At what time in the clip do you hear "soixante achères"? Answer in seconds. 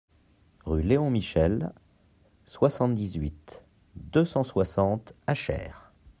4.43-5.91